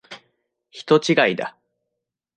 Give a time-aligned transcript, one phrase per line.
[0.71, 1.55] 人違いだ。